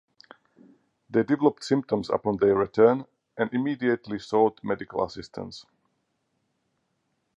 [1.11, 3.05] They developed symptoms upon their return
[3.37, 5.63] and immediately sought medical assistance.